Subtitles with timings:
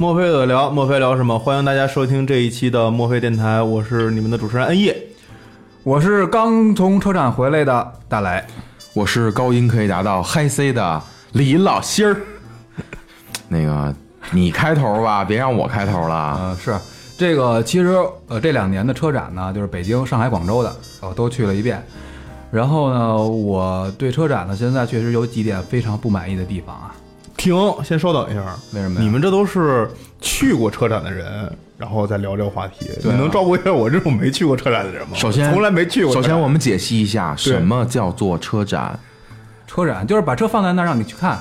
[0.00, 1.36] 墨菲的聊，墨菲聊什么？
[1.36, 4.96] 欢迎大家收听这一期的墨菲电台，我是你们的主持人恩业，
[5.82, 8.46] 我是刚从车展回来的大来，
[8.94, 12.16] 我是高音可以达到嗨 C 的李老心儿。
[13.48, 13.92] 那个
[14.30, 16.38] 你开头吧，别让我开头了。
[16.42, 16.78] 嗯，是
[17.18, 17.88] 这个，其实
[18.28, 21.84] 呃这两年的车展呢，就是北京、上海、广州的，我都去了一遍。
[22.52, 26.94] 然后呢，我对车展呢，现在确实有几点非常不满意的地方啊。
[27.48, 28.42] 停，先稍等一下。
[28.72, 29.00] 为什么？
[29.00, 32.90] 你们这都是去过车展的人，然后再聊这个话题。
[33.02, 35.14] 你能照顾一下我这种没去过车展的人吗？
[35.14, 36.12] 首先，从来没去过。
[36.12, 38.98] 首先，我们解析一下什么叫做车展。
[39.66, 41.38] 车展就是把车放在那儿让你去看。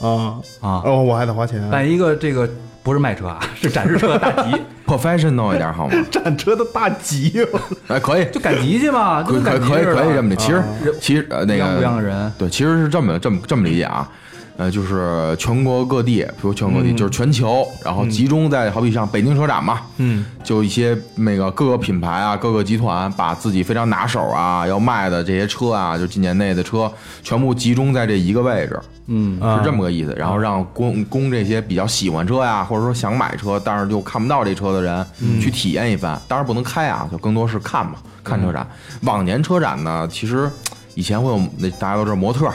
[0.00, 0.80] 啊啊！
[0.84, 1.60] 哦，我还得花钱。
[1.70, 2.48] 办一个这个
[2.82, 5.94] 不是卖车啊，是展示车的大集， professional 一点好吗？
[6.10, 7.46] 展车的大集，
[7.86, 10.36] 哎，可以，就赶集去嘛，可以可以可以这么理。
[10.36, 10.62] 其实
[10.98, 14.10] 其实那个不一样的人，对，其实是这么这么这么理解啊。
[14.56, 26.92] 呃，就是全国各地，比如全国各地，就是全球，然后集中在好比像北京车展嘛，嗯，就一些那个各个品牌啊，各个集团把自己非常拿手啊要卖的这些车啊，就今年内的车，
[27.22, 30.14] 全部集中在这一个位置，嗯，是这么个意思。
[30.18, 35.06] 然后让供供这些比较喜欢车呀，或者说想买车，但是就看不到这车的人
[35.40, 36.20] 去体验一番。
[36.28, 38.66] 当然不能开啊，就更多是看嘛，看车展。
[39.02, 40.50] 往年车展呢，其实
[40.94, 42.50] 以前会有那大家都知道模特。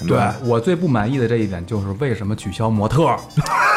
[0.00, 3.16] 对对，我最不满意的这一点就是为什么取消模特？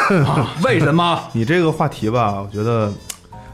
[0.64, 1.18] 为什么？
[1.32, 2.92] 你这个话题吧，我觉得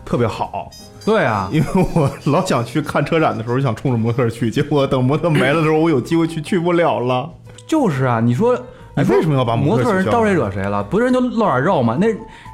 [0.04, 0.70] 特别好。
[1.04, 7.30] 对啊，因为我老想去看车展的时候，想冲着模特去，结果等模特没了的时候，我有机会去，去不了了。
[7.66, 8.54] 就是啊，你说
[8.96, 10.82] 你为什么要把模特人招谁惹谁了？
[10.84, 11.96] 不是人就露点肉吗？
[11.98, 12.08] 那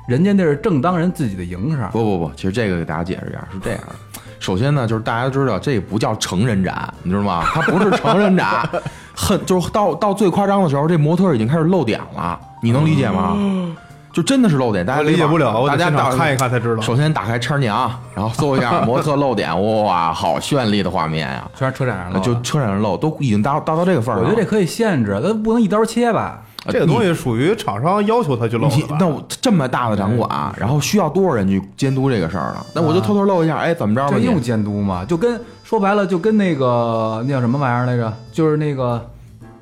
[0.06, 1.89] 人家那是正当人自己的营生。
[1.91, 3.81] 不不不，其实这个给大家解释一下，是这样。
[4.39, 7.43] 首先呢，就是大家知道这不叫成人展，你知道吗？
[7.45, 8.69] 它不是成人展，
[9.15, 13.37] 很就是到到最夸张的时候，这模特已经开始露点了，你能理解吗？
[14.13, 16.81] 就真的是露点，大家理解不了，大家打看一看才知道。
[16.81, 19.51] 首先打开车娘，然后搜一下模特露点，
[19.85, 21.47] 哇， 好绚丽的画面呀！
[21.55, 24.25] 全是车展上露，就车展上露，都已经达达到这个份儿了。
[24.25, 26.41] 我觉得这可以限制，它不能一刀切吧？
[26.69, 28.69] 这个东西属于厂商要求他去露
[28.99, 32.65] 那我这么大的展馆，然后需要多少人去监督这个事儿呢？
[32.75, 34.09] 那我就偷偷露一下，哎，怎么着？
[34.10, 35.05] 这用监督吗？
[35.05, 38.12] 就跟说白了，就跟那个那叫什么玩意儿来着？
[38.32, 39.09] 就是那个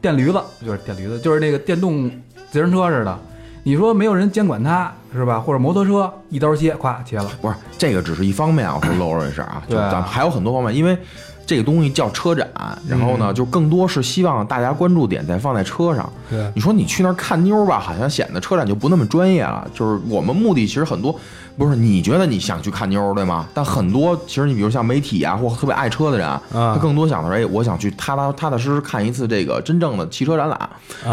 [0.01, 2.11] 电驴子，就是电驴子，就是那个电动
[2.51, 3.19] 自行车似的。
[3.63, 5.39] 你说没有人监管它是吧？
[5.41, 7.31] 或者摩托车一刀切，咵切了。
[7.41, 10.97] 不是这个只是一方面啊，我说露这事儿啊，就咱们还有很多方面，因为。
[11.47, 12.49] 这个东西叫车展，
[12.89, 16.11] 然后呢，就更多是希望大家关注点再放在车上。
[16.31, 19.67] 对，你说你去那儿看妞吧，好像显得车展就不那么专业了。
[19.75, 21.15] 就是我们目的其实很多。
[21.57, 23.47] 不是你觉得你想去看妞对吗？
[23.55, 30.69] 但很多其实你比如像媒体啊，或特别爱车的人，他更多想的是，哎，我想去踏踏踏踏实实看一次这个真正的汽车展览。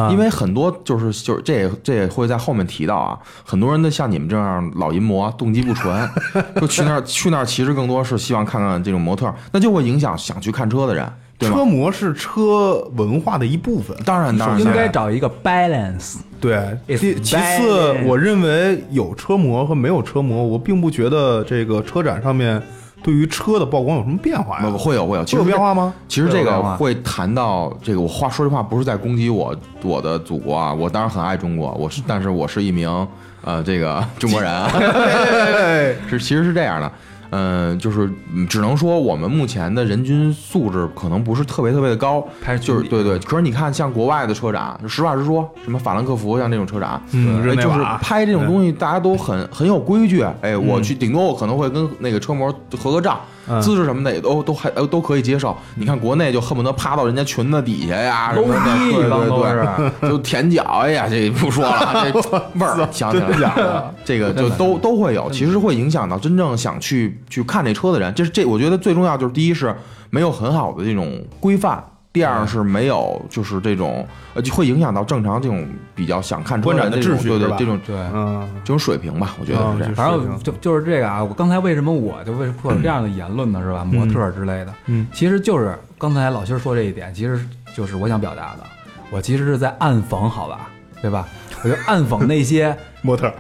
[0.09, 3.15] 因为很多就是就是这这也会在后面提到啊，
[3.45, 6.09] 很多人的像你们这样老淫魔，动机不纯，
[6.59, 11.11] 就去那儿去那儿，其实更多是希望看看这种模特，那就会影响想去看车的人。
[11.39, 16.17] 车模是车文化的一部分，当然当然应该找一个 balance。
[16.39, 22.61] 对，其其次，我认为有车模和没有车模，我并不觉得这个车展上面
[23.01, 24.69] 对于车的曝光有什么变化呀？
[24.69, 25.91] 不会有会有，会有变化吗？
[26.07, 33.07] 其实这个会谈到这个，我话说这话不是在攻击我我的祖国啊，我当然很爱中国，我是，但是我是一名
[33.43, 34.69] 呃这个中国人啊，
[36.07, 36.91] 是其实是这样的。
[37.31, 38.09] 嗯，就是
[38.47, 42.25] 只能说我们目前的人均素质可能不是特别特别的高，
[42.61, 43.17] 就是对对。
[43.19, 50.23] 可是你看，像国外的车展，实话实说，什么法兰克福像这种车展，就是拍这种东西，大家都很很有规矩。
[50.41, 53.21] 哎，我去，顶多我可能会跟那个车模合个照。
[53.61, 55.55] 姿势什么的也都都还呃都可以接受。
[55.75, 60.63] 你看国内就恨不得趴到人家裙子底下呀，什么的，对对对， 就舔脚。
[60.83, 65.29] 哎呀，这不说了， 这味儿想起来，这个就都都会有。
[65.31, 68.13] 其实会影响到真正想去去看这车的人。
[68.13, 69.75] 这是这，我觉得最重要就是第一是
[70.09, 71.83] 没有很好的这种规范。
[72.13, 75.65] 第二是没有，就是这种呃，就会影响到正常这种
[75.95, 79.95] 比较想看观展的秩序，对对，这种对，嗯，这种水平吧，我觉得是这样。
[79.95, 83.61] 反正就就是这个啊，我刚才为什么我就为什么会有这样的言论呢？
[83.61, 83.85] 是吧？
[83.85, 87.39] 模特之类的，嗯，其实就是刚才老辛说这一点，其实
[87.73, 88.63] 就是我想表达的，
[89.09, 90.69] 我其实是在暗讽，好吧，
[91.01, 91.25] 对吧？
[91.63, 93.31] 我就暗讽那些 模特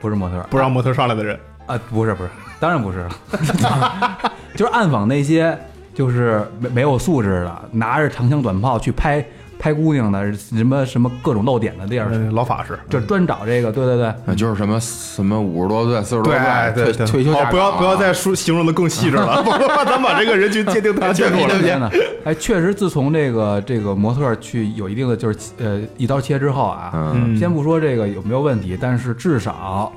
[0.00, 1.36] 不是模特不让模特上来的人，
[1.66, 2.30] 啊，不是不是，
[2.60, 3.10] 当然不是了，
[4.54, 5.58] 就是暗讽那些
[5.94, 9.24] 就是没没有素质的，拿着长枪短炮去拍
[9.58, 12.76] 拍姑娘的，什么什么各种露点的地儿，嗯老法师。
[12.90, 16.40] 就专找这个，对对对，啊就是什么什么五十多岁、四十多岁
[16.74, 21.60] 退对对，好，退休下不要不要再说形容的更细致了， 不然咱把这个人群界定太清楚了。
[21.60, 21.88] 天呐，
[22.24, 29.92] 哎，确实，自从这个这个模特去有一定的就是呃一刀切之后啊，嗯先不说这个有没有问题，但是至少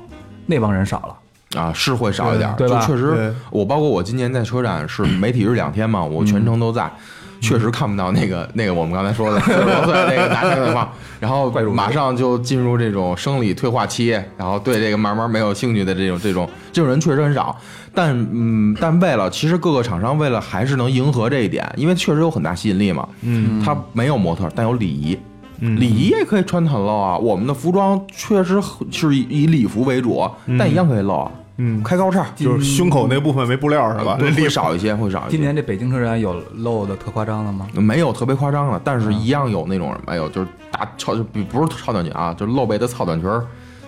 [0.46, 1.16] 那帮人少了。
[1.56, 6.90] 啊是会少一点就确实，我包括我今年在车展是媒体日两天嘛，我全程都在。
[7.38, 14.08] 确实看不到那个那个我们刚才说的四十多岁那个男生的话， 然后马上就进入这种生理退化期，
[14.38, 17.54] 然后对这个慢慢没有兴趣的这种这种这种人确实很少。
[17.94, 23.06] 但嗯，但为了其实各个厂商为了还是能迎合这一点，因为确实有很大吸引力嘛。
[23.20, 25.16] 嗯，它没有模特，但有礼仪。
[25.60, 27.18] 嗯礼仪也可以穿得很露啊。
[27.18, 28.58] 我们的服装确实
[28.90, 30.26] 是以以礼服为主，
[30.58, 31.30] 但一样可以露啊。
[31.34, 31.45] 嗯，
[31.82, 34.18] 开高叉就是胸口那部分没布料是吧？
[34.20, 35.30] 会少一些，会少一些。
[35.30, 37.66] 今年这北京车展有露的特夸张的吗？
[37.74, 43.44] 没有特别夸张的，但是一样有那种没有，就是大超就不不是超短裙啊，就是露背的超短裙儿，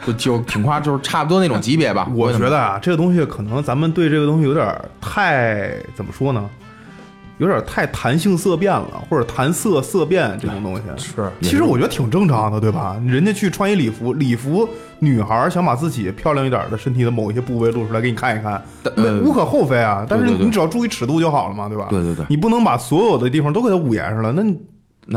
[0.06, 2.08] 就就挺夸，就是差不多那种级别吧。
[2.14, 4.66] 我觉得啊，这个东西可能咱们对这个东西有点
[5.00, 6.48] 太怎么说呢？
[7.38, 10.82] 有点太谈性色变了，或者谈色色变这种东西。
[10.96, 13.00] 是，其实我觉得挺正常的，对吧？
[13.06, 14.68] 人家去穿一礼服，礼服
[14.98, 18.62] 女孩儿想把自己漂亮一点的身体的某一些部位露出来给你看一看，
[19.24, 20.04] 无可厚非啊。
[20.08, 21.86] 但是你只要注意尺度就好了嘛，对吧？
[21.90, 24.58] 对对对你不能把所有的地方都给它捂严实了，那你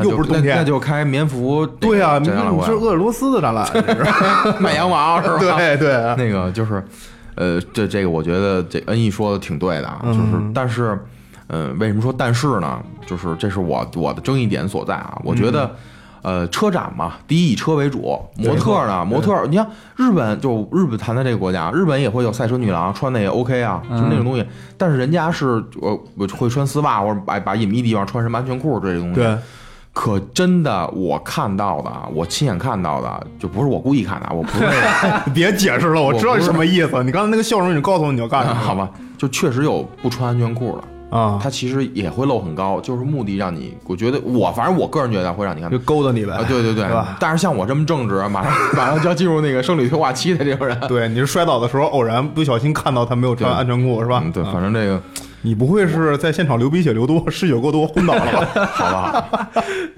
[0.04, 1.66] 又不是冬天那那就开棉服。
[1.66, 3.68] 对啊、你是鄂尔多斯的展览，
[4.62, 5.58] 卖羊毛是吧？
[5.60, 6.82] 对对，那个就是，
[7.36, 10.98] 呃，这这个我觉得这恩义说的挺对的啊，就是，嗯但是，
[11.54, 12.82] 嗯、为什么说但是呢？
[13.06, 15.20] 就是这是我我的争议点所在啊。
[15.24, 15.70] 我觉得，
[16.22, 19.68] 呃，车展嘛，第一以车为主，模特呢，模特，你看
[19.98, 24.46] 日本就日本谈的这个国家，日本也会有赛车女郎穿的也 OK 啊，就那种东西，
[24.78, 26.00] 但是人家是我
[26.38, 29.38] 会穿丝袜或者把把隐秘地方穿什么安全裤这些东西，对，
[29.94, 34.52] 可真的，我看到的，我亲眼看到的，就不是我故意看的，我不
[35.34, 37.04] 别解释了，我知道你什么意思。
[37.04, 38.60] 你刚才那个笑容，你告诉我你要干什么？
[38.62, 46.34] 好吧，就确实有不穿安全裤的，啊，它其实也会露很高，就是目的让你，我觉得我反正我个人觉得会让你看就勾搭你呗。
[46.34, 46.86] 啊，对对对
[47.20, 54.22] 但是像我这么正直，马上马上就要进入那个生理退化期的这种人， 对，你是摔倒的时候偶然不小心看到他没有穿对安全裤是吧？
[54.24, 55.02] 嗯，对，啊反正这个
[55.42, 58.66] 你不会是在现场流鼻血流多、失血过多昏倒了吧？
[58.72, 59.50] 好吧，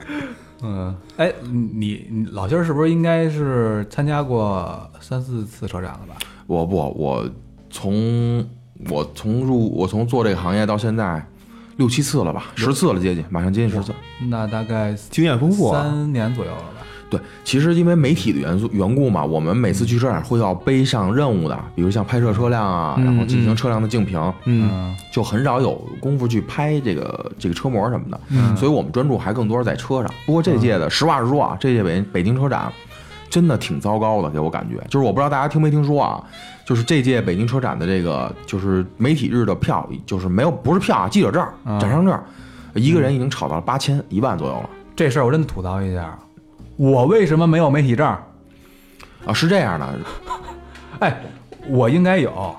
[0.64, 6.16] 嗯，哎，你你老辛儿是不是应该是参加过三四次车展了吧？
[6.48, 7.24] 我不我
[7.70, 8.44] 从
[8.90, 11.26] 我从入我从做这个行业到现在
[11.78, 13.94] 六七次了吧，十次了接近，马上接近十次。
[14.30, 16.68] 那大概经验丰富啊，三年左右了吧？
[17.10, 24.96] 对，其实因为媒体的元素缘故嘛，我们每次去车展会要背上任务的，比如像拍摄车辆啊，然后进行车辆的竞评，嗯，嗯。
[25.12, 28.58] 就很少有功夫去拍这个这个车模什么的，嗯。
[28.58, 30.12] 所以我们专注还更多是在车上。
[30.26, 32.72] 不过这届的，实话实说啊，这届北北京车展
[33.34, 36.24] 真的挺糟糕的，给我感觉，就是我不知道大家听没听说啊，
[36.64, 42.16] 就是这届北京车展的这个就是媒体日的票，就是没有不是票啊，记者证、嗯展商证，
[42.76, 44.70] 一个人已经炒到了八千一万左右了。
[44.96, 46.16] 这事儿我真的吐槽一下，
[46.78, 48.08] 我为什么没有媒体证？
[49.26, 50.00] 啊，是这样的，
[51.00, 51.20] 哎，
[51.70, 52.56] 我应该有，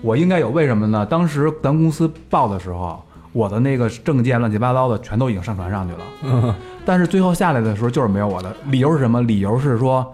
[0.00, 1.04] 我应该有，为什么呢？
[1.04, 6.54] 当时咱公司报的时候，我的那个证件乱七八糟的全都已经上传上去了，嗯
[6.88, 9.20] 但是最后下来的时候就是没有我的，理由是什么？
[9.20, 10.10] 理由是说，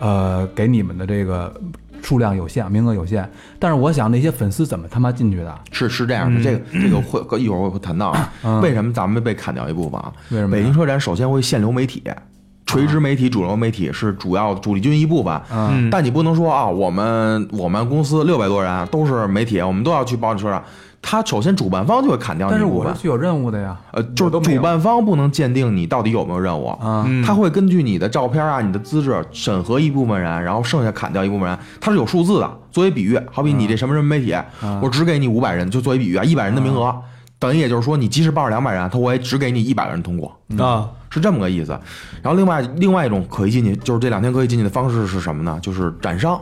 [0.00, 1.54] 呃，给你们的这个
[2.02, 3.30] 数量有限，名额有限。
[3.60, 5.56] 但是我想那些粉丝怎么他妈进去的？
[5.70, 10.12] 是是这样的，嗯这个这个会一会儿我会谈到啊，嗯为什么咱们被砍掉一部分啊？
[10.30, 12.02] 为什么北京车展首先会限流媒体，
[12.66, 15.40] 垂直媒体、主流媒体是主要主力军一部分。
[15.52, 20.60] 嗯但你不能说啊，我们我们公司六百多人都是媒体，我们都要去报你车展。
[21.08, 26.66] 他首先主办方就会砍掉你但是我是，具有任务的呀，呃，就是主办方不能鉴定你到底有没有任务。
[26.66, 32.58] 啊，嗯他会根据你的照片啊、你的资质审核一部分人，然后剩下砍掉一部分人，他是有数字的。
[32.72, 34.34] 作为比喻，好比你这什么什么媒体，
[34.82, 36.92] 我只给你五百人，就作为比喻啊，一百人的名额，
[37.38, 41.70] 等于也就是说你即使报了两百人，他我也只给你一百个人通过，啊，是这么个意思。
[42.20, 45.56] 然后另外另外一种可以进去，就是这两天可以进去的方式是什么呢？
[45.62, 46.40] 就是展商，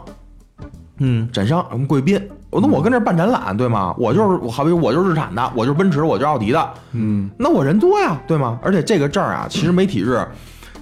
[0.99, 2.21] 嗯展商，我们贵宾。
[2.51, 3.93] 我那我跟这儿办展览，对吗？
[3.99, 8.61] 我就是我，好比我就是日产的，我就是奔驰，我就是奥迪的，嗯那我人多呀，对吗？
[8.63, 10.25] 而且这个证儿啊，其实媒体日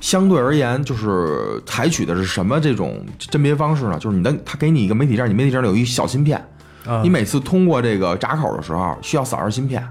[0.02, 3.99] 相对而言，就是采取的是什么这种甄别方式呢？
[3.99, 6.38] 就是你的他给你一个媒体证，你媒体证里有一小芯片，
[6.87, 9.83] 啊你每次通过这个闸口的时候需要扫着芯片。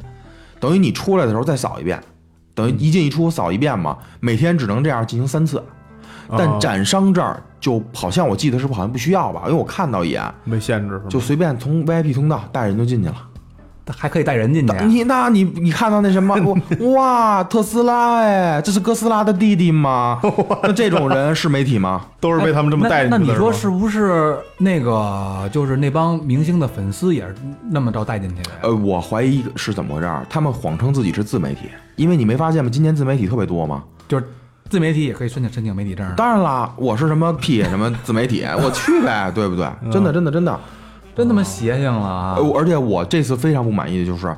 [0.60, 2.00] 等于你出来的时候再扫一遍，
[2.54, 5.64] 等于一进一出扫一遍嘛，每天只能这样进行三次。
[6.38, 9.42] 但啊展商这儿就好像我记得是不是好像不需要吧？
[9.46, 11.06] 因为我看到一眼，没限制是吗？
[11.10, 13.16] 就随便从 VIP 通道带人就进去了。
[13.94, 14.74] 还可以带人进去。
[14.86, 16.34] 你那你你看到那什么，
[16.80, 20.22] 我哇，特斯拉哎，这是哥斯拉的弟弟吗？
[20.64, 22.06] 那这种人是媒体吗？
[22.22, 23.18] 都是被他们这么带进去的。
[23.18, 27.36] 那那你说是是不是那个就是那帮明星的粉丝也是
[27.70, 28.52] 那么着带进去的？
[28.62, 30.26] 呃，我怀疑是怎么回事儿？
[30.30, 31.64] 他们谎称自己是自媒体，
[31.98, 32.70] 因为你没发现吗？
[32.72, 33.84] 今年自媒体特别多吗？
[34.08, 34.26] 就是
[34.72, 36.10] 自媒体也可以申请申请媒体证。
[36.16, 39.70] 当然啦，我是什么屁什么自媒体，我去呗，对不对？
[39.92, 40.58] 真的，真的，真的。
[41.14, 42.36] 真他妈邪性了啊！
[42.38, 44.34] 呃，而且我这次非常不满意的就是，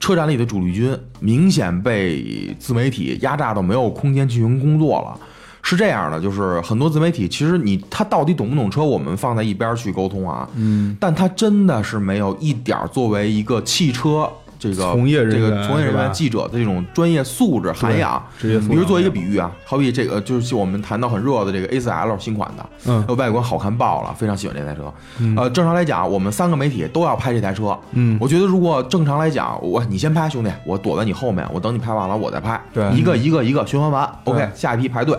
[0.00, 5.20] 车展里的主力军明显被自媒体压榨到没有空间进行工作了。
[5.60, 10.48] 是这样的，就是很多自媒体，其实你他到底懂不懂车，我们放在一边儿去沟通啊。
[10.54, 14.26] 嗯，但他真的是没有一点儿作为一个汽车
[14.70, 18.22] 这个从业人这个从业人吧员记者的这种专业素质涵养。
[18.40, 24.92] 比如做一个比喻啊，好比这个就是我们谈到很热的这个 A4L 新款的，嗯呃，外观好看爆了，非常喜欢这台车。
[25.36, 27.78] 呃，正常来讲，我们三个媒体都要拍这台车。
[27.92, 32.60] 嗯我觉得如果正常来讲，我你先拍，兄弟，我躲在你后面，我等你拍完了我再拍。
[32.72, 35.18] 对一个一个一个循环完，OK，下一批排队。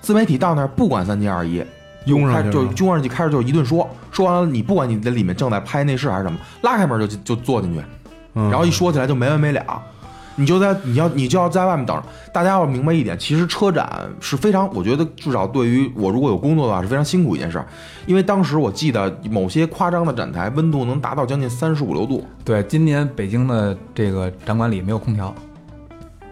[0.00, 1.62] 自媒体到那儿不管三七二十一，
[2.04, 7.84] 拥上去了拥上去，开始就一顿说，说完了你不管你在里面正在拍内饰还是什么，拉开门就就坐进去，嗯
[8.36, 9.82] 然后一说起来就没完没了。
[10.38, 12.02] 你就在你要你就要在外面等着。
[12.30, 13.88] 大家要明白一点，其实车展
[14.20, 17.66] 是非常，我觉得至少对于我如果有工作的话是非常辛苦一件事儿，
[18.04, 22.22] 因为当时我记得某些夸张的展台温度能达到将近三十五六度。
[22.44, 25.34] 对，今年北京的这个展馆里没有空调，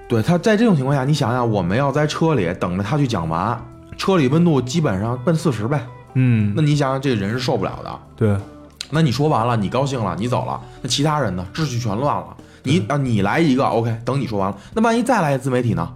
[0.07, 3.59] 对他在这种情况下，你想想，我们要在车里等着他去讲完，
[3.97, 5.81] 车里温度基本上奔四十呗，
[6.13, 7.99] 嗯那，你想想，这人是受不了的。
[8.15, 8.37] 对，
[8.95, 11.45] 那你说完了，你高兴了，你走了，那其他人呢？
[11.53, 12.27] 秩序全乱了。
[12.63, 15.87] 你啊，你来一个 OK，等你说完了，那万一再来一自媒体呢？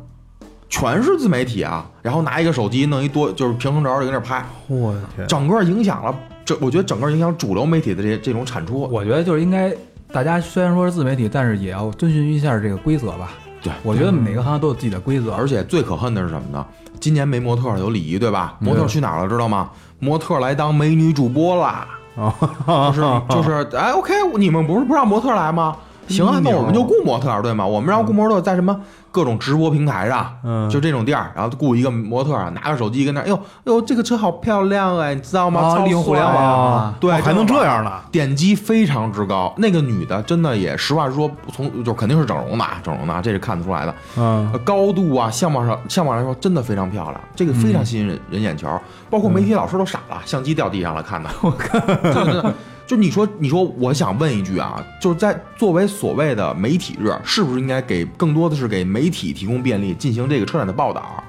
[0.68, 6.14] 全是自媒体啊，然后拿一个手机弄一多就是平衡轴就跟那儿拍，我的天，整个影响了
[6.44, 8.80] 这，我觉得整个影响主流媒体的这这种产出。
[8.90, 9.72] 我觉得就是应该
[10.12, 13.30] 大家虽然说是自媒体，但是也要遵循一下这个规则吧。
[13.62, 16.66] 对，我觉得每个行业都有自己的规则，而且最可恨的是什么呢？
[17.00, 18.56] 今年没模特有礼仪，对吧？
[18.58, 19.70] 模特去哪儿了，知道吗？
[20.00, 21.88] 模特来当美女主播啦，
[22.18, 25.76] 啊， 就是就是，哎，OK，你们不是不让模特来吗？
[26.08, 27.66] 行啊，那我们就雇模特儿，对吗？
[27.66, 28.78] 我们让雇模特在什么
[29.10, 35.78] 各种直播平台上，嗯就这种店儿，然后雇一个模特儿，拿个手机跟那儿，哎呦哎呦，这个车好漂亮哎，你知道吗？
[35.84, 37.92] 利用互联网对，哦还能这样呢？
[38.10, 39.52] 点击非常之高。
[39.58, 43.94] 那个女的真的也，实话实说，从就肯定是整容的，啊，整容的啊，这是看得出来的。
[44.16, 48.68] 嗯呃高度啊，相貌上相貌来说真的非常漂亮，这个非常吸引人人眼球。
[49.10, 51.30] 包括媒体老师都傻了，相机掉地上了，看的。
[51.40, 52.54] 我看，真的真的。
[52.88, 61.22] 就你说，你说，我想问一句啊，就是在作为所谓的媒体日，是不是应该给更多的是给媒体提供便利，进行这个车展的报道？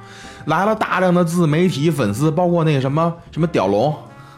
[0.46, 3.94] 来了大量的自媒体粉丝，包括那个什么什么屌龙，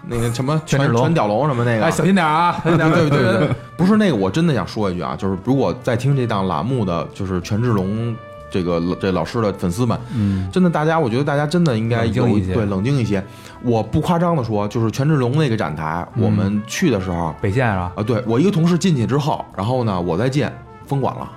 [0.07, 2.53] 那个什么全全屌龙什么那个，哎，小心点啊！
[2.65, 8.15] 小心点儿对对对对，不是那个，我真的想说一句啊，就是如果在听这档栏目的，就是权志龙
[8.51, 13.23] 这个这老师的粉丝们，嗯，真的大家，我觉得大家真的应该有冷静一些对冷静一些。
[13.63, 17.91] 我不夸张的说，就是权志龙那个展台，嗯我们去的时候北线是吧？
[17.95, 20.47] 啊，对我一个同事进去之后，然后呢，我再进
[20.85, 21.29] 封馆了，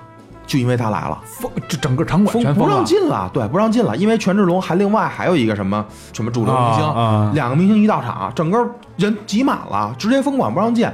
[0.45, 1.19] 就因为他来了。
[1.23, 2.83] 封这整个场馆封不让。
[2.83, 8.57] 进了，对，不让进了，因为权志龙还另外还有一个什么什么主流明星，啊啊两个明星一到场，整个
[8.97, 10.87] 人挤满了，直接封馆不让进。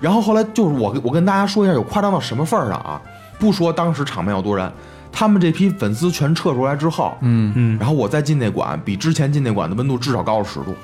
[0.00, 3.00] 然后后来就是我我跟大家说一下，有夸张到什么份儿上啊？
[3.38, 4.70] 不说当时场面有多人，
[5.12, 10.74] 他们这批粉丝全撤出来之后，嗯，嗯，然后我再进那馆，比之前进那馆的温度至少高了十度。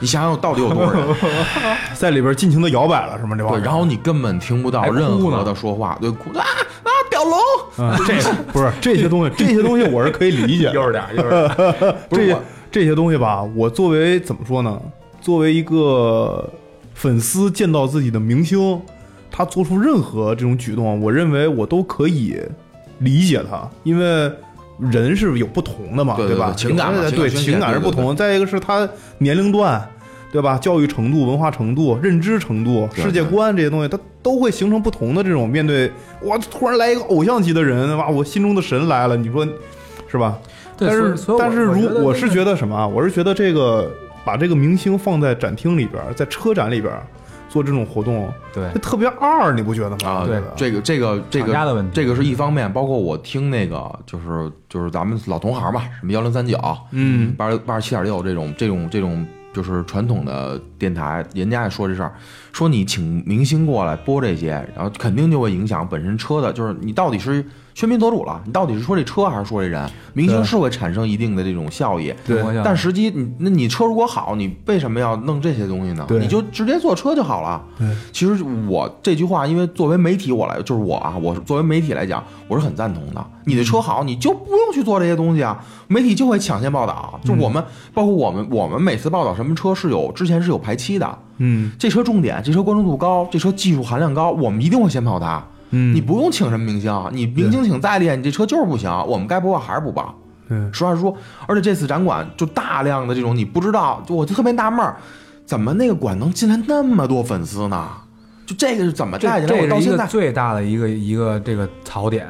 [0.00, 1.06] 你想想到底有多少人？
[1.94, 3.36] 在里边尽情的摇摆了，是吗？
[3.36, 6.44] 这帮对，然后你根本听不到任何的说话，对，哭啊
[6.82, 7.38] 啊，屌龙，
[7.78, 10.74] 嗯，这不是这些东西， 这些东西我是可以理解的。
[10.74, 11.96] 悠着点儿，悠着点儿。
[12.10, 12.38] 不是我这些
[12.70, 14.78] 这些东西吧，我作为怎么说呢？
[15.20, 16.52] 作为一个
[16.92, 18.78] 粉丝，见到自己的明星，
[19.30, 22.38] 他做出任何这种举动，我认为我都可以
[23.04, 24.32] 理解他，因为
[24.78, 26.18] 人是有不同的嘛，吧？
[26.18, 28.14] 对对对情感对情感是不同的。
[28.14, 29.80] 再一个是他年龄段。
[30.32, 30.58] 对吧？
[30.58, 35.88] 教育程度、文化程度、认知程度、世界观这些东西，他都会形成不同的这种面对。
[36.22, 39.46] 哇，突然来一个偶像级的人，哇，我心中的神来了，你说
[40.08, 40.36] 是吧？
[40.76, 42.84] 但是但是如我是觉得什么啊？
[42.84, 43.88] 我是觉得这个
[44.24, 47.06] 把这个明星放在展厅里边，在车展里边儿
[47.54, 48.68] 做这种活动，对。
[48.72, 49.98] 就特别二，你不觉得吗？
[50.04, 51.92] 啊，对，这个这个这个厂家的问题。
[51.94, 56.58] 这个是一方面，包括我听那个就是就是咱们老同行吧，什么幺零三九、
[56.90, 57.32] 嗯。
[57.36, 62.12] 八十八十七点六这种这种这种就是传统的电台，人家也说这事儿，
[62.52, 67.44] 说你请明星过来播这些，然后肯定就会影响本身车的，就是你到底是
[67.74, 68.40] 喧宾夺主了。
[68.46, 69.90] 你到底是说这车还是说这人？
[70.12, 76.06] 明星是会产生一定的这种效益，对但实际你那你车如果好，你为什么要弄这些东西呢？
[76.10, 77.60] 你就直接坐车就好了。
[77.76, 83.26] 对，其实我这句话，因为作为媒体我来，就是我啊，我作为媒体来讲，我是很赞同的。
[83.46, 87.18] 你的车好，你就不用去做这些东西啊，媒体就会抢先报道。
[87.24, 87.62] 就我们，
[87.92, 95.44] 包括我们，我们每次报道什么车是有之前是有排期的，嗯这车重点，这车关注度高，这车技术含量高，我们一定会先跑它。
[95.74, 100.14] 嗯，你不用请什么明星，你明星请再厉害，你这车就是不行，我们该不报还是不报。
[100.48, 101.16] 嗯实话实说，
[101.46, 104.94] 而且这次展馆就大量的这种你不知道，就我就特别纳闷儿，
[105.44, 107.88] 怎么那个馆能进来那么多粉丝呢？
[108.46, 109.62] 就这个是怎么带进来？
[109.62, 112.28] 我到现在最大的一个一个这个槽点，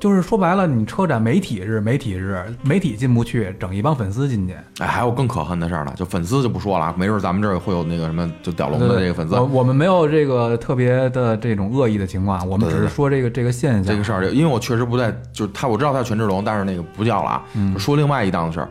[0.00, 4.54] 就是说白了，你车展媒体日，媒体日，媒体进不去，整一帮粉丝进去。
[4.78, 9.44] 哎，还有更可恨的事儿呢，就粉丝就不说了，没准咱们这儿会有那个什么就屌龙的这个粉丝我。
[9.44, 13.84] 我们没有这个特别的这种恶意的情况，我们只是说这个这个现象。
[13.84, 17.42] 这个事儿，因为我确实不在，就是他，我知道他有权志龙，但是那个不叫了啊。
[17.74, 18.68] 就说另外一档子事儿，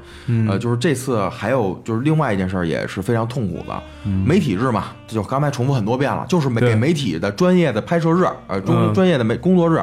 [0.47, 3.83] 呃，就是这次还有就是另外一件事儿也是非常痛苦的，
[4.25, 9.79] 媒体日嘛，就刚才重复很多遍了，就是给媒体的专业的拍摄日，呃，专嗯专业的媒工作日，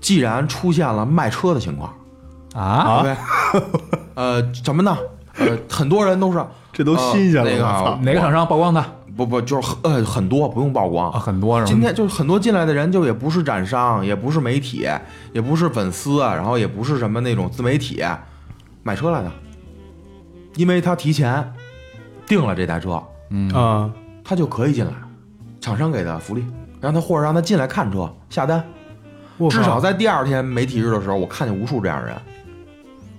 [0.00, 1.92] 既然出现了卖车的情况
[2.54, 3.16] 啊，，OK，
[4.14, 4.96] 呃，什么呢？
[5.36, 8.84] 呃，很多人都是这都新鲜了，呃那个哪个厂商曝光的？
[9.16, 11.10] 不不就是很呃很多不用曝光。
[11.10, 11.18] 啊？
[11.18, 11.66] 很多是吗？
[11.68, 14.88] 今天就是很多进来的人，就也不是展商，也不是媒体，
[15.32, 18.04] 也不是粉丝，然后也不是什么那种自媒体，
[18.84, 19.30] 买车来的，
[20.54, 21.52] 因为他提前
[22.26, 23.52] 订了这台车，嗯。
[23.52, 23.90] 啊，
[24.24, 24.92] 他就可以进来，
[25.60, 26.44] 厂商给的福利，
[26.80, 28.64] 让他或者让他进来看车下单，
[29.50, 32.16] 至少在第二天媒体日的时候，我看见无数这样的人，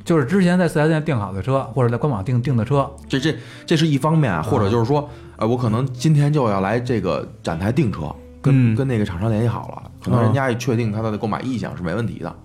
[0.04, 3.36] 就是之前在四 S 店订好的车，或者在官网订订的车，这这
[3.66, 12.36] 这是一方面啊，或者就是说，呃，我可能今天就要来这个展台订车，跟、嗯跟那个厂商联系好了，可能嗯人家也确定他的购买意向是没问题的，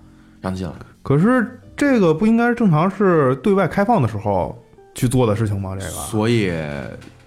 [0.41, 0.73] 让他进来。
[1.01, 4.57] 可是这个不应该是正常是对外开放的时候
[4.93, 5.75] 去做的事情吗？
[5.77, 6.51] 这个所以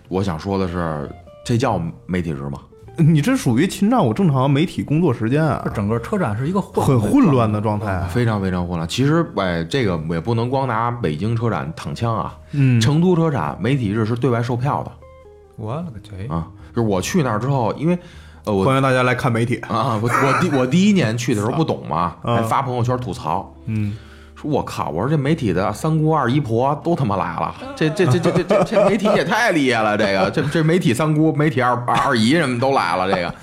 [0.08, 1.10] 我想说的是，
[1.44, 2.60] 这叫媒体日吗？
[2.98, 7.92] 你这属于侵占我正常媒体工作时间啊这，整个车展是一个混很混乱的状态。
[7.92, 8.88] 啊非常非常混乱。
[8.88, 12.36] 其实，哎，这个也不能光拿北京车展躺枪啊。
[12.52, 14.92] 嗯，成都车展媒体日是对外售票的
[15.56, 16.26] 我勒个去！
[16.28, 17.98] 啊，就是我去那儿之后，因为
[18.44, 19.56] 呃我欢迎大家来看媒体。
[19.68, 23.54] 啊我我第我第一年去的时候不懂嘛，啊还发朋友圈吐槽。
[23.66, 23.96] 嗯，
[24.40, 24.88] 说我靠！
[24.90, 29.98] 我说这媒体的三姑二姨婆都他妈来了，这这这这这这这媒体也太厉害了！
[29.98, 33.12] 这个这这媒体三姑、媒体二二二姨什么都来了。
[33.12, 33.34] 这个，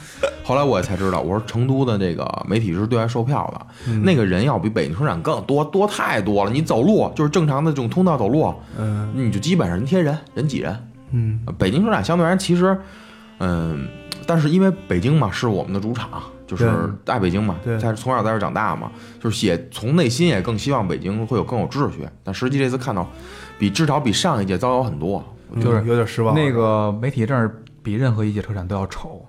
[0.41, 6.51] 后来我才知道，我说成都的这个媒体是对外售票的，那个人要比北京车展更多，多太多了。
[6.51, 10.87] 你走路就是正常的这种通道走路，嗯你就基本上人贴人，人挤人。
[11.11, 12.77] 嗯呃北京车展相对而言，其实，
[13.39, 13.85] 嗯，
[14.25, 22.07] 但是因为北京嘛是我们的主场，就是爱北京嘛，对在从小在这儿长大嘛，就是也从内心也更希望北京会有更有秩序。
[22.23, 23.07] 但实际这次看到，
[23.57, 25.23] 比至少比上一届糟糕很多。
[25.61, 26.33] 就是嗯有点失望。
[26.33, 27.51] 那个媒体证
[27.83, 29.23] 比任何一届车展都要丑，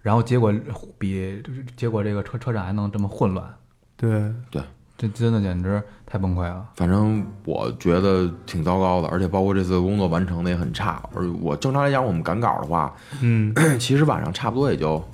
[0.00, 0.52] 然后结果
[0.98, 1.42] 比
[1.76, 3.46] 结果这个车车展还能这么混乱，
[3.94, 4.62] 对对，
[4.96, 6.66] 这真的简直太崩溃了。
[6.74, 11.02] 反正我觉得挺糟糕的，而且包括这次工作完成的也很差。
[11.14, 15.04] 而我正常来讲，我们赶稿的话，嗯 其实晚上差不多也就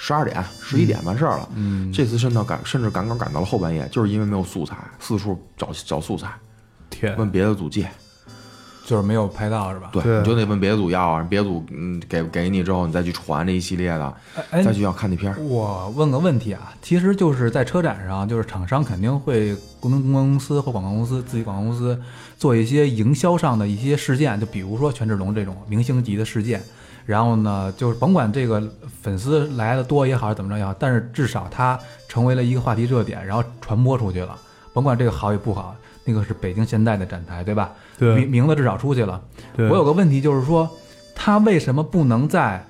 [0.00, 1.48] 十二点、十一点完事儿了。
[1.56, 6.28] 嗯，这次甚至赶甚至赶稿赶到了后半夜，就是因为没有素材，四处找找素材，
[6.88, 7.88] 天，问别的组借。
[8.86, 9.90] 就是没有拍到是吧？
[9.92, 14.14] 对，对你就得问别的组要啊，别的组嗯给给你之后，你再去传这一系列的，
[14.50, 15.38] 哎再去要看那片儿。
[15.42, 22.00] 我问个问题啊，其实就是在车展上，就是厂商肯定会跟公关公司或广告公司、自己广告公司
[22.38, 26.62] 做一些营销上的一些事件，就比如说权志龙这种明星级的事件。
[27.08, 28.62] 然后呢，就是甭管这个
[29.00, 34.36] 粉丝来的多也好，怎么着也好，但是至少它成为了一个话题热点，然后传播出去了。
[34.74, 37.70] 甭管这个好与不好，那个是北京现代的展台，对吧？
[37.98, 39.18] 名对名名字至少出去了。
[39.56, 40.68] 对，我有个问题就是说，
[41.14, 42.62] 他为什么不能在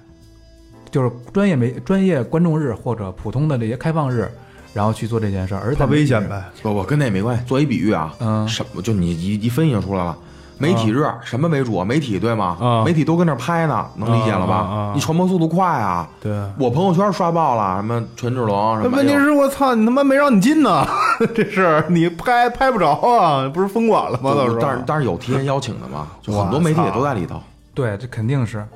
[0.89, 4.31] 就是专业媒专业观众日或者普通的这些开放日，
[4.73, 5.63] 然后去做这件事儿？
[5.65, 6.23] 而在怕危险。
[6.29, 6.45] 呗。
[6.63, 7.43] 不不，跟那也没关系。
[7.45, 10.17] 做一比喻啊，嗯什么就你一一分析就出来了。
[10.59, 11.85] 媒体日什么为主啊？
[11.85, 12.57] 媒体对吗？
[12.61, 14.55] 啊媒体都跟那拍呢，能理解了吧？
[14.57, 16.09] 啊啊啊你传播速度快啊！
[16.21, 18.97] 对，我朋友圈刷爆了，什么权志龙什么。
[18.97, 20.87] 问题是我操，你他妈没让你进呢，
[21.35, 24.35] 这是你拍拍不着啊，不是封馆了吗？
[24.35, 27.41] 到时候，但是但是有提前邀请的嘛，就很多媒体也都在里头。
[27.75, 28.67] 对，这肯定是。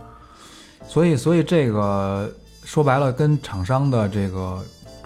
[0.87, 2.31] 所以，所以这个
[2.65, 4.63] 说白了，跟厂商的这个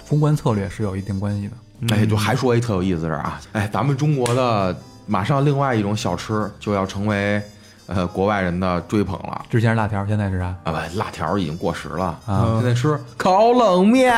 [0.09, 1.55] 公关策略是有一定关系的。
[1.81, 3.41] 嗯哎，就还说一特有意思的事儿啊！
[3.53, 4.75] 哎，咱们中国的
[5.07, 7.41] 马上另外一种小吃就要成为
[7.87, 9.43] 呃国外人的追捧了。
[9.49, 14.13] 之前是辣条，现在是啥啊不，辣条已经过时了啊现在吃烤冷面、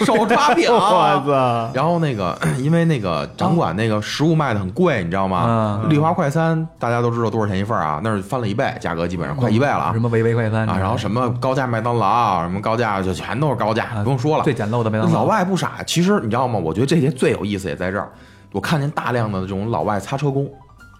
[0.00, 0.68] 手抓饼。
[0.70, 1.70] 我操！
[1.72, 5.80] 然后那个， 因为那个掌管那个食物卖的很贵，你知道吗？
[5.82, 8.00] 嗯丽华快餐大家都知道多少钱一份啊？
[8.04, 9.98] 那是翻了一倍，价格基本上快一倍了啊什！
[9.98, 14.44] 么维维快餐啊，然后什么高价麦当劳，什么高价就全都是高价，不用说了。
[14.44, 16.58] 最简陋的麦当劳老外不傻，其实你知道吗？
[16.58, 18.10] 我觉得这些最有意思也在这儿。
[18.54, 20.48] 我看见大量的这种老外擦车工，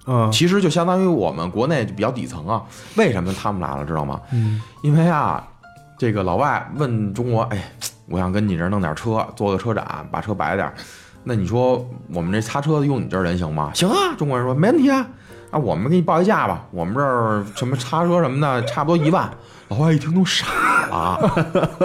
[0.09, 2.61] 嗯其实就相当于我们国内比较底层啊。
[2.97, 4.21] 为什么他们来了，知道吗？
[4.33, 5.41] 嗯因为啊，
[5.97, 7.73] 这个老外问中国，哎，
[8.09, 10.75] 我想跟你这儿弄点车，做个车展，把车摆点儿。
[11.23, 13.71] 那你说我们这擦车的用你这儿人行吗？
[13.73, 15.07] 行啊，中国人说没问题啊。
[15.53, 19.31] 啊，我们给你报一价吧，我们这儿什么擦车什么的，差不多一万。
[19.69, 20.47] 老外一听都傻
[20.91, 21.19] 了，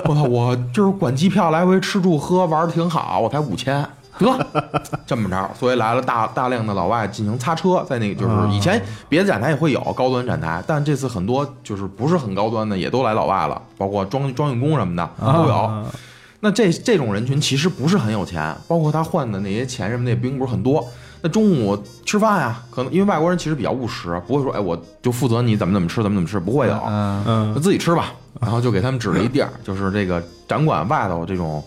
[0.05, 0.23] 我操！
[0.23, 3.87] 我就是管机票来回吃住喝玩的挺好，我才五千，
[4.25, 15.55] 得这么着，所以来了大大量的老外进行擦车，在那个就是以前别的展台也会有高端展台，但这次很多就是不是很高端的也都来老外了，包括装装运工什么的都有。
[15.55, 15.85] 啊
[16.41, 20.87] 那这这种人群其实不是很有钱，包括他换的那些钱什么的也并不是很多。
[21.21, 26.81] 那中午吃饭呀，可能因为外国人其实比较务实，不会说哎我就负责你怎么怎么吃怎么怎么吃，不会有。
[26.87, 28.13] 嗯自己吃吧。
[28.39, 31.61] 然后就给他们指了一地儿，就是这个展馆外头这种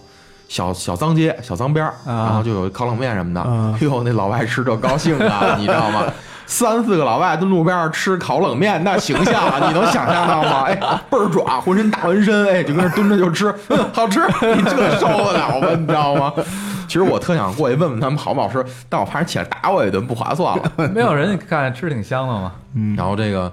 [0.53, 3.41] 小小脏街、小脏边儿，啊然后就有烤冷面什么的。
[3.41, 6.05] 啊 哎呦，那老外吃着高兴啊， 你知道吗？
[6.45, 10.65] 三四个老外蹲路边吃烤冷面，那形象啊，你能想象到吗？
[10.69, 10.75] 哎，
[11.09, 14.21] 倍儿壮，浑身大纹身，哎，就跟那蹲着就吃，嗯好吃，
[14.55, 15.69] 你这受得了吗？
[15.75, 16.31] 你知道吗？
[16.87, 20.89] 其实我特想过去问问他们好不好吃，但我怕人起来打我一顿，不划算了。
[20.93, 22.53] 没有人看吃挺香的嘛。
[22.75, 23.51] 嗯然后这个，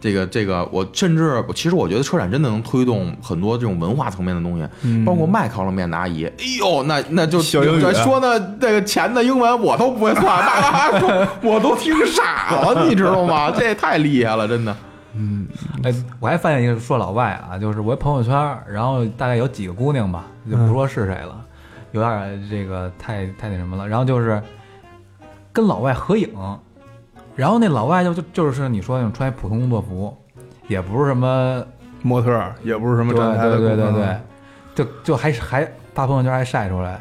[0.00, 10.24] 这个，这个，我甚至其实我觉得车展真的能推动很多这种文化层面的东西，嗯包括卖烤冷面的阿姨，哎呦，那那就小英语说的这个钱的英文我都不会算，
[11.42, 13.50] 我都听傻了，你知道吗？
[13.50, 14.74] 这也太厉害了，真的。
[15.12, 15.48] 嗯
[15.82, 18.32] 哎，我还发现一个说老外啊，就是我朋友圈，
[18.68, 21.44] 然后大概有几个姑娘吧，就不说是谁了，
[21.90, 23.88] 有点这个太太那什么了。
[23.88, 24.40] 然后就是
[25.52, 26.28] 跟老外合影，
[27.36, 30.16] 然后那老外就就就是你说那种穿一普通工作服，
[30.68, 31.64] 也不是什么
[32.02, 32.30] 模特
[32.62, 34.16] 也不是什么对展台的对对对对，
[34.74, 37.00] 就就还还发朋友圈还晒出来，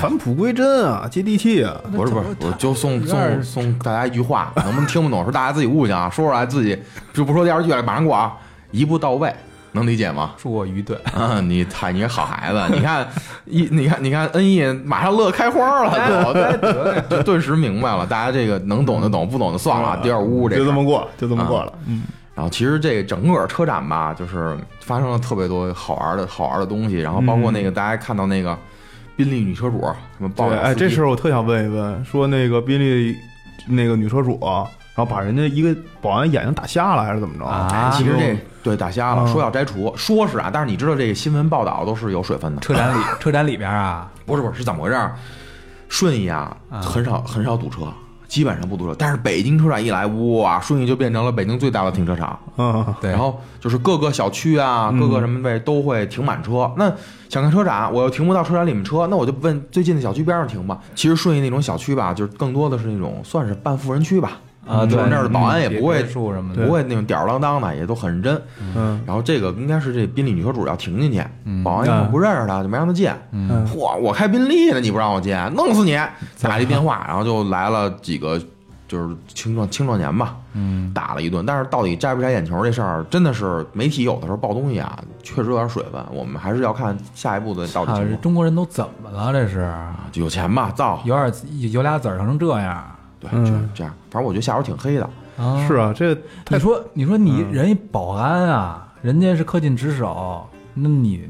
[0.00, 1.76] 返璞归真啊，接地气啊。
[1.92, 5.22] 不是不是，我就送送送大家一句话， 能不能听不懂？
[5.22, 6.80] 说大家自己悟去啊，说出来自己
[7.12, 8.36] 就不说电视剧了，马上过啊，
[8.70, 9.32] 一步到位，
[9.72, 10.32] 能理解吗？
[10.40, 10.98] 恕我愚钝。
[11.14, 13.06] 啊，你太你是好孩子， 你看
[13.46, 21.72] 一你看你看恩义马上乐开花了，就就 顿时明白了，大家这个能懂就懂，不懂就算了，第二屋这就这么过，就这么过了。
[21.86, 22.02] 嗯，
[22.34, 28.58] 然后其实这个整个车展吧，就是发生了特别多好玩的好玩的东西，然后包括那个大家看到那个
[29.16, 29.80] 宾利女车主
[30.16, 33.14] 什么抱对，哎，怨司机这事儿我特想问一问，说那个宾利
[33.66, 34.40] 那个女车主，
[34.94, 37.44] 然后把人家一个保安眼睛打瞎了，还是怎么着？
[37.44, 45.10] 啊其实这对打瞎了，啊说要摘除，说是啊，但是你知道这个新闻报道都是有水分的，车展里车展里边啊， 不是不是是怎么回事？
[45.88, 47.82] 顺义啊，啊很少很少堵车，
[48.28, 48.94] 基本上不堵车。
[48.98, 52.38] 但是北京车展一来，哇，顺义就变成了北京最大的停车场。
[52.58, 56.70] 嗯，对，然后就是各个小区啊，各个什么位都会停满车。
[56.76, 56.92] 那
[57.28, 60.78] 想看车展，我又停不到车展里面车，那我就问最近的小区边上停吧。
[60.94, 64.38] 其实顺义那种小区吧，就是更多的是那种算是半富人区吧。
[64.70, 68.40] 啊，就是那儿的保安也不会什么的，不会那种吊儿郎当的，也都很认真。
[68.76, 73.10] 嗯然后这个应该是这宾利女车主要停进去，嗯保安一看不认识他，就没让他进。
[73.32, 75.98] 嗯嚯，我开宾利呢，你不让我进，弄死你！
[76.40, 78.40] 打了一电话，然后就来了几个，
[78.86, 81.44] 就是青壮青壮年吧，嗯，打了一顿。
[81.44, 86.02] 但是到底摘不摘眼球这事儿，真的是媒体有的时候报东西啊，确实有点水分。
[86.12, 87.92] 我们还是要看下一步的到底。
[88.22, 89.32] 中国人都怎么了？
[89.32, 89.68] 这是
[90.14, 91.32] 有钱吧，造，有点
[91.72, 92.84] 有俩子儿成这样
[93.20, 93.94] 对，就这这样。
[94.10, 95.08] 反正我觉得下手挺黑的。
[95.38, 95.66] 啊？
[95.66, 96.16] 是啊，这
[96.48, 101.22] 你说你说你嗯人一保安啊，人家是恪尽职守，那你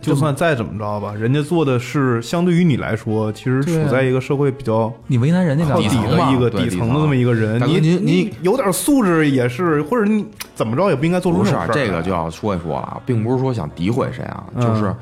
[0.00, 14.94] 就算再怎么着吧，人家做的是相对于你来说，其实对啊处在一个社会比较你为难人家干靠底嘛底层嘛的一个对底层的这么一个人，大哥你您您你有点素质也是，或者你怎么着也不应该做出不是种事儿来这个就要说一说了啊，并不是说想诋毁谁啊，嗯就是，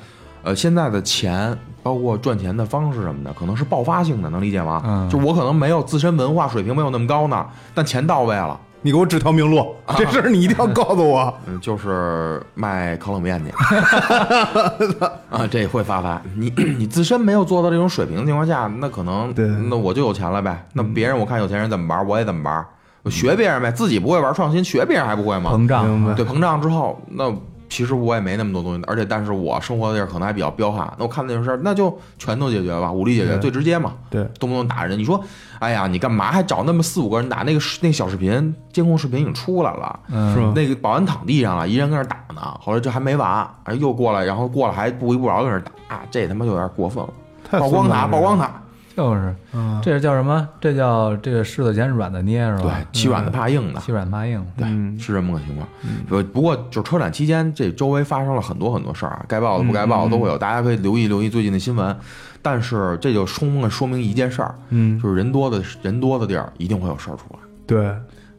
[0.47, 4.81] 呃，现在的钱，包括赚钱的方式什么的，可能是爆发性的，能理解吗？
[4.87, 11.35] 嗯就我可能没有自身文化水平没有那么高呢，但钱到位了，你给我指条明路，这事儿你一定要告诉我。
[11.49, 13.51] 嗯，就是卖烤冷面去，
[15.31, 16.23] 啊，这会发财。
[16.37, 20.65] 你 你自身没有做到这种水平的情况下，那可能对那我就有钱了呗。
[20.75, 22.65] 那别人我看有钱人怎么玩，我也怎么玩，
[23.03, 25.51] 我学别人呗，自己不会玩创新，学别人还不会吗？
[25.53, 27.35] 膨胀对，膨胀之后，那
[27.69, 35.23] 其实我也没那么多东西，而且但是我生活的地儿可能还比较彪悍，那我看那种事儿，那就拳头解决吧，武力解决最直接嘛，对，动不动打人，你说，
[35.59, 37.43] 哎呀，你干嘛还找那么四五个人打？
[37.43, 40.01] 那个视那个小视频监控视频已经出来了。
[40.11, 42.41] 嗯，是吗那个保安躺地上了，一人跟那儿打呢。
[42.61, 47.11] 后来这还没完，哎又过来，然后过来还不依不饶跟那儿打，这他妈就有点过分了。
[47.51, 48.63] 曝光他，曝光他，他，
[48.97, 50.49] 就是嗯，这叫什么？
[50.59, 54.43] 这叫这个柿子捡软的捏是吧对吧？，欺软的怕硬的，欺软怕硬。
[54.57, 55.69] 对，嗯是这么个情况。
[56.09, 61.95] 不不过就是车展期间，这周围发生了很多很多事儿啊，该报的不该报的都会有，大家可以留意留意最近的新闻。
[62.41, 67.39] 但是这就充分说明一件事儿，嗯，就是人多的人多的地儿一定会有事儿出来。
[67.67, 67.93] 对，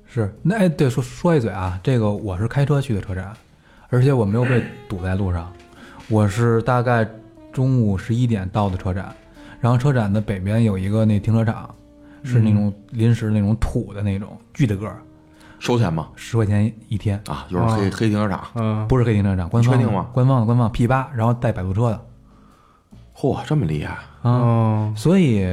[0.07, 3.31] 是，那哎，对，说说一嘴啊，这个我是开车去的车展，
[3.89, 5.51] 而且我没有被堵在路上，
[6.07, 7.05] 我是大概
[7.51, 9.13] 中午十一点到的车展，
[9.59, 11.73] 然后车展的北边有一个那停车场，
[12.23, 15.01] 是那种临时那种土的那种，巨的个儿，
[15.59, 16.09] 收钱吗？
[16.15, 18.43] 十块钱一天，啊，就是黑、哦黑停车场。
[18.55, 20.07] 嗯，不是黑停车场，官方的确定吗？
[20.13, 22.05] 官方的官方 P 八，然后带摆渡车的。
[23.15, 23.95] 嚯，这么厉害！
[24.21, 25.43] 啊，哦，所以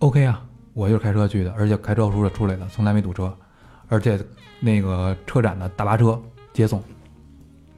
[0.00, 0.42] OK 啊，
[0.74, 3.32] 我就是开车去的，而且开车出来出来的，从来没堵车，
[3.88, 4.18] 而且
[4.58, 6.20] 那个车展的大巴车
[6.52, 6.82] 接送，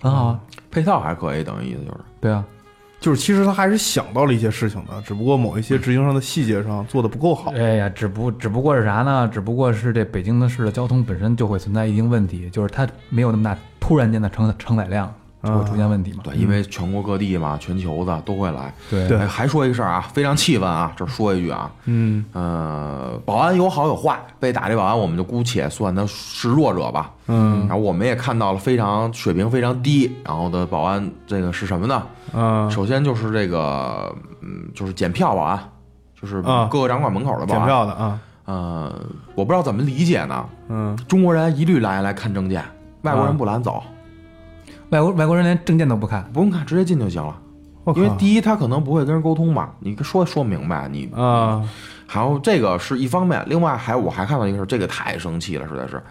[0.00, 0.40] 很好啊。
[0.70, 1.98] 配套还可以，等于意思就是。
[2.20, 2.44] 对啊，
[3.08, 7.50] 就是其实他还是想到了一些事情的，只不过某一些执行上的细节上做的不够好。
[7.52, 9.26] 哎呀，只不只不过是啥呢？
[9.32, 15.10] 只不过是这北京的市的交通本身就会存在一定问题，就是它没有那么大突然间的承承载量
[15.42, 16.18] 就会出现问题嘛。
[16.24, 18.72] 对，因为全国各地嘛，全球的都会来。
[18.90, 20.92] 对还说一个事儿啊，非常气愤啊！
[20.96, 27.12] 这说一句啊，嗯呃，保安有好有坏，被打这保安我们就姑且算他是弱者吧。
[27.30, 32.02] 嗯然后我们也看到了非常水平非常低，然后的保安这个是什么呢？
[32.34, 35.58] 啊，首先就是这个，嗯，就是检票保安，
[36.20, 37.66] 就是啊各个展馆门口的保检安。
[37.66, 39.00] 票的啊，呃，
[39.34, 40.44] 我不知道怎么理解呢。
[40.70, 42.64] 嗯中国人一律拦下来看证件，
[43.02, 43.82] 外国人不拦走，
[44.90, 47.36] 外国外国人连证件都不看，不用看，直接进就行了。
[47.96, 51.62] 因为第一，他可能不会跟人沟通嘛，你说说明白，你啊，
[52.06, 56.02] 还有这个是一方面，另外还我还看到一个事儿，这个太生气了，实在是。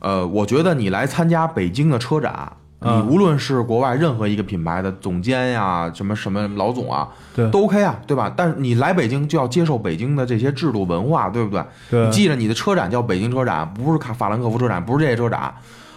[0.00, 8.32] 呃，我觉得你来参加北京的车展，你嗯无论是国外任何一个品牌的总监呀，什么什么老总啊，对都 OK 啊，对吧？
[8.36, 11.64] 但是你来北京就要接受北京的这些制度文化，对不对？
[11.90, 15.52] 对你记着，你的车展叫北京车展，不是卡法兰克福车展，不是这些车展。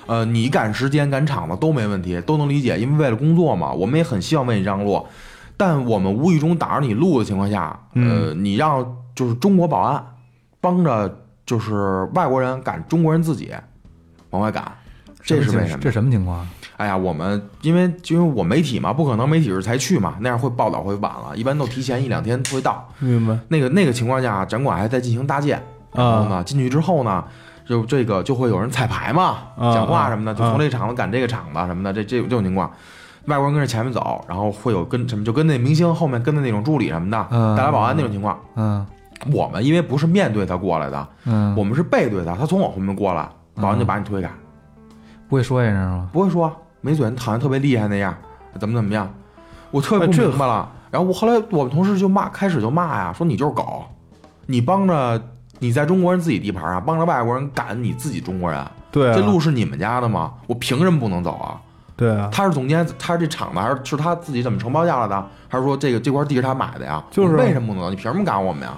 [0.10, 5.06] 呃，你赶时间赶场子都没问题，都能理解，因为为了工作嘛，我们也很希望为你让路。
[5.56, 10.04] 但我们无意中挡着你路的情况下，呃，你让就是中国保安
[10.60, 13.52] 帮着就是外国人赶中国人自己
[14.32, 14.64] 往外赶，
[15.22, 15.80] 这是为什么？
[15.80, 16.48] 这什么情况？
[16.78, 22.90] 哎呀，我们因为因为我媒体嘛，不可能媒体是才去嘛，那样会报道会晚了，一般都提前一两天会到。
[22.98, 25.62] 明白那个那个情况下，展馆还在进行搭建，
[25.94, 27.24] 然后呢，进去之后呢，
[27.70, 32.72] 就这个就会有人彩排嘛，啊讲话什么的，就啊从这场子赶这个场子什么的，这这这种情况。
[33.26, 38.40] 外国人跟着前面走，然后会有跟什么，就跟那明星后面跟的那种助理什么的，嗯带来保安那种情况。
[38.56, 38.84] 嗯
[39.32, 44.32] 我们因为不是面对他过来的，嗯，我们是背对他，他从我后面过来，保安就把你推开，
[45.28, 46.10] 不会说一声吗？
[46.12, 46.52] 不会说
[46.82, 48.16] 没嘴，好像特别厉害那样，
[48.58, 49.08] 怎么怎么样，
[49.70, 50.68] 我特别不明白了。
[50.90, 53.84] 然后我后来我们同事就骂，开始就骂呀，说你就是狗，
[54.48, 55.22] 你帮着
[55.60, 60.34] 你在中国人自己地盘啊，帮着外国人赶你自己中国人，对啊，这路是你们家的吗？
[60.48, 61.62] 我凭什么不能走啊？
[61.96, 65.28] 对啊，他是总监，他是这厂子还是是他自己怎么承包下来的？
[65.50, 67.04] 还是说这个这块地是他买的呀？
[67.12, 67.90] 就是为什么不能走？
[67.90, 68.74] 你凭什么赶我们呀？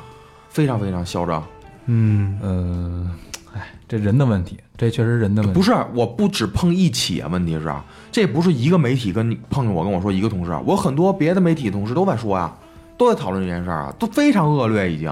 [0.49, 1.43] 非常非常嚣张。
[1.85, 3.11] 嗯呃，
[3.53, 5.59] 哎，这人的问题，这确实人的问题。
[5.59, 12.51] 不是，我不只碰一起啊，问题是啊，这不是一个媒体跟你碰见我跟我说一个同事，我很多别的媒体同事都在说呀，
[12.97, 15.07] 都在讨论这件事儿啊，都非常恶劣已经。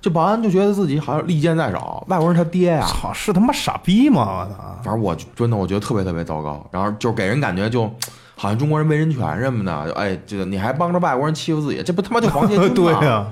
[0.00, 4.46] 这保安就觉得自己好像利剑在手，外国人他爹呀，操，是他妈傻逼吗？
[4.48, 4.80] 我操！
[4.84, 7.84] 反正我真的我觉得特别特别糟糕，然后就给人感觉就
[8.36, 13.04] 好像中国人没人权什么的，哎，这个你还帮着外国人欺负自己，这不他妈就黄对巾 军吗？
[13.04, 13.26] 呀，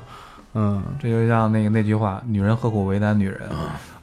[0.54, 3.40] 嗯，这就像那个那句话：“女人何苦为难女人，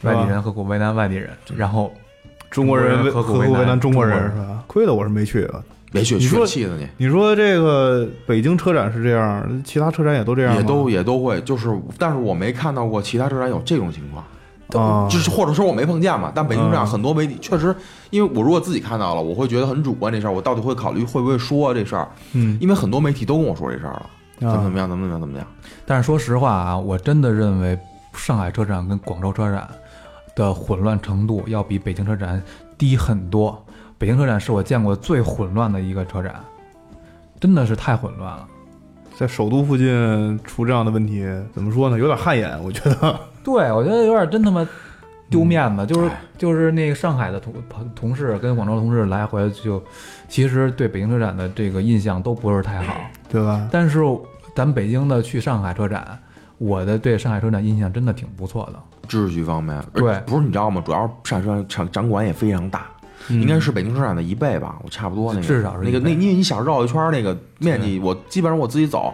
[0.03, 1.91] 外地人何苦为难外地人。”然后
[2.49, 4.63] 中国人何苦为难中国人中国是吧？
[4.67, 5.49] 亏得我是没去
[5.93, 6.01] 啊。
[6.01, 6.87] 别去，你说血气的你。
[6.97, 10.59] 你说这个北京车展是这样，其他车展也都这样吗？
[10.59, 14.23] 也都也都会，就是，但是我没看到过其他车展有这种情况。
[14.69, 17.75] 啊，就是或者说我没碰见嘛，但北京这样嗯很多媒体确实，
[18.09, 25.45] 因为我如果自己看到了，我会觉得很主观这事儿，我到底会考虑会不会说这事儿，嗯因为很多媒体都跟我说这事儿了，怎么怎啊么样，怎么怎么样，怎么样，
[25.85, 27.77] 但是说实话啊，我真的认为
[28.15, 29.67] 上海车展跟广州车展
[30.35, 32.41] 的混乱程度要比北京车展
[32.75, 33.62] 低很多。
[34.03, 36.35] 北京车展是我见过最混乱的一个车展，
[37.39, 38.45] 真的是太混乱了。
[39.17, 41.97] 在首都附近出这样的问题，怎么说呢？
[41.97, 43.17] 有点汗颜，我觉得。
[43.45, 44.67] 对，我觉得有点真他妈
[45.29, 49.81] 丢面子，就是就是那个上海的同朋同事跟广州同事来回就，
[50.27, 52.93] 其实对北京车展的这个印象都不是太好。
[53.31, 53.69] 对吧？
[53.71, 54.01] 但是
[54.53, 56.19] 咱们北京的去上海车展，
[56.57, 58.79] 我的对上海车展印象真的挺不错的。
[59.07, 60.83] 秩序方面，对不是你知道吗？
[60.85, 62.87] 主要是上海车展场展馆也非常大，
[63.29, 69.13] 应该是北京车展的一倍吧，我差不多那个，至少是那个那，因为你想绕一圈那个面积，我基本上我自己走，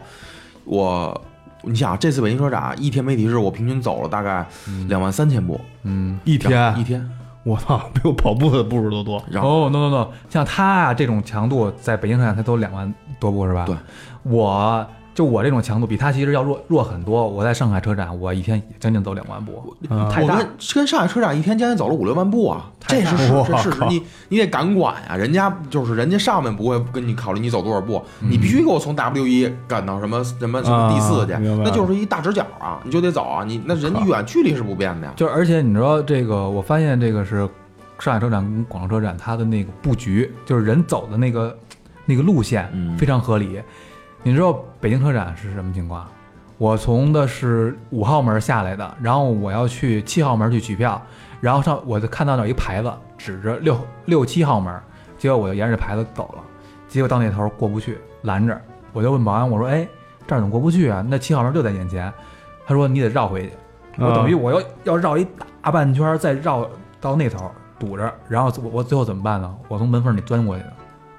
[0.65, 1.21] 我
[1.61, 4.45] 你想这次北京车展一天媒体日，我平均走了大概
[4.87, 7.09] 两万三千步嗯，一天一，天，
[7.43, 9.23] 我操，比我跑步的步数都多。
[9.29, 9.43] 然。
[9.43, 13.65] 后哦、no no no，像他啊这种强度，在北京车展他走两万多步是吧？
[13.65, 13.75] 对，
[14.23, 14.85] 我
[15.19, 17.27] 就我这种强度比他其实要弱弱很多。
[17.27, 35.11] 我在上海车展，我一天将近走两万步，啊太大我跟跟上海车展一天将近走了五六万步啊，这是事实，你你得敢管呀、人家就是人家上面不会跟你考虑你走多少步，你必须给我从 W 一赶到什么什么什么第四去，啊那就是一大直角啊，你就得走啊，你那人家远距离是不变的呀。
[35.17, 37.39] 就而且你知道这个，我发现这个是
[37.99, 41.57] 上海车展跟广州车展它的那个布局，就是人走的那个
[42.05, 43.59] 那个路线嗯非常合理。
[44.23, 46.05] 你知道北京车展是什么情况？
[46.57, 51.01] 我从的是五号门下来的，然后我要去七号门去取票，
[51.39, 54.77] 然后上我就看到那有一牌子指着六六七号门，
[55.17, 56.43] 结果我就沿着牌子走了，
[56.89, 58.59] 结果到那头过不去，拦着，
[58.91, 59.87] 我就问保安我说：“哎，
[60.27, 61.01] 这儿怎么过不去啊？
[61.07, 62.11] 那七号门就在眼前。”
[62.67, 63.53] 他说：“你得绕回去。”
[63.97, 65.25] 我等于我要要绕一
[65.61, 69.55] 大半圈，再绕到那头堵着，然后我我最后怎么办呢？
[69.69, 70.73] 我从门缝里钻过去的，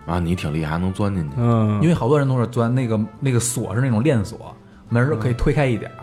[0.07, 1.37] 啊，你挺厉害，还能钻进去。
[1.37, 4.55] 嗯，因为好多人都是钻那个那个锁是那种链锁，
[4.89, 5.97] 门儿可以推开一点儿，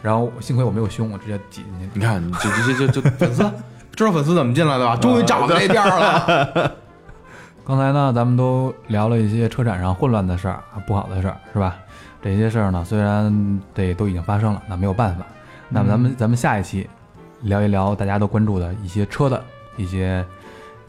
[0.00, 1.90] 然后幸亏我没有胸，我直接挤进去。
[1.94, 3.52] 你看，这这这这这粉丝
[3.94, 4.96] 知道粉丝怎么进来的吧？
[4.96, 6.72] 终于找到那地儿了。
[7.64, 11.76] 刚才呢，咱们都聊了一些车展上混乱的事儿啊，不好的事儿，是吧？
[12.20, 15.24] 这些事儿呢，虽然这都已经发生了，那没有办法。
[15.68, 16.88] 那么咱们、咱们下一期
[17.42, 19.42] 聊一聊大家都关注的一些车的
[19.76, 20.24] 一些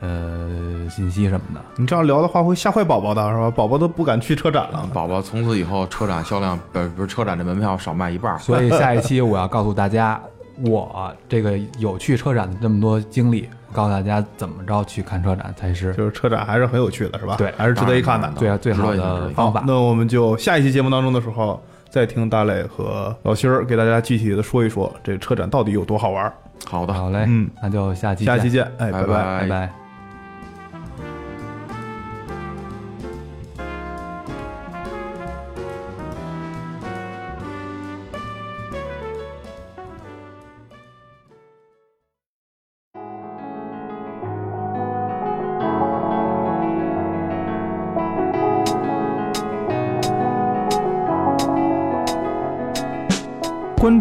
[0.03, 1.61] 呃信息什么的。
[1.77, 3.49] 你这样聊的话会吓坏宝宝的是吧？
[3.49, 4.87] 宝宝都不敢去车展了。
[4.93, 8.37] 宝宝从此以后车展销量，不是不是车展的门票少卖一半儿。
[8.43, 10.21] 所以下一期我要告诉大家，
[10.65, 17.35] 我这个有去车展的这么多经历，告诉大家怎么着去看车展才是就是车展还是很有趣的，是吧？
[17.37, 18.31] 对还是值得一看的。
[18.37, 19.63] 对啊最最好的方法。
[19.65, 26.33] 那我们就下一期节目当中的时候，再听大磊和老辛儿给大家具体的说一说这车展到底有多好玩儿。
[26.65, 29.73] 好的，好嘞，嗯，那就下期见下期见，哎，拜拜拜拜